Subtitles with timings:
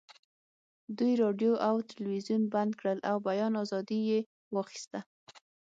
[0.97, 4.19] دوی راډیو او تلویزیون بند کړل او بیان ازادي یې
[4.55, 4.99] واخیسته